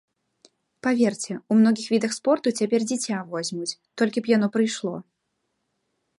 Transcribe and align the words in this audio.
Паверце, 0.85 1.33
у 1.55 1.57
многіх 1.59 1.87
відах 1.95 2.11
спорту 2.19 2.55
цяпер 2.63 2.81
дзіця 2.93 3.17
возьмуць, 3.35 3.71
толькі 4.05 4.19
б 4.27 4.35
яно 4.35 4.47
прыйшло. 4.59 4.95